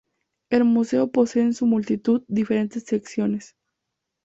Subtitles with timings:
[0.49, 3.53] El museo posee en su multitud, diferentes secciones.